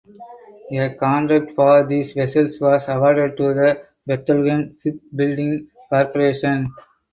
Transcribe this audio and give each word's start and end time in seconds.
A 0.71 0.95
contract 0.95 1.51
for 1.51 1.85
these 1.85 2.13
vessels 2.13 2.59
was 2.59 2.89
awarded 2.89 3.37
to 3.37 3.53
the 3.53 3.85
Bethlehem 4.07 4.71
Shipbuilding 4.75 5.69
Corporation. 5.89 6.73